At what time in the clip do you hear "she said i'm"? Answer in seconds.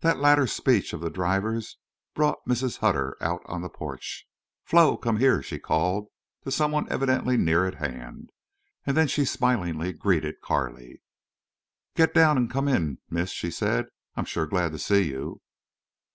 13.28-14.24